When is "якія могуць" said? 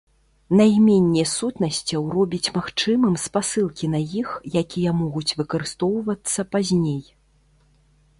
4.63-5.27